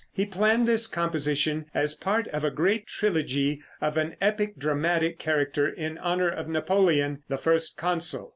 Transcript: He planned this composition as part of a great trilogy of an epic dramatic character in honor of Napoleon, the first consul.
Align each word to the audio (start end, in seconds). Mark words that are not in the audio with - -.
He 0.11 0.25
planned 0.25 0.67
this 0.67 0.87
composition 0.87 1.67
as 1.75 1.93
part 1.93 2.27
of 2.29 2.43
a 2.43 2.49
great 2.49 2.87
trilogy 2.87 3.61
of 3.79 3.97
an 3.97 4.15
epic 4.19 4.57
dramatic 4.57 5.19
character 5.19 5.67
in 5.69 5.99
honor 5.99 6.29
of 6.29 6.47
Napoleon, 6.49 7.21
the 7.29 7.37
first 7.37 7.77
consul. 7.77 8.29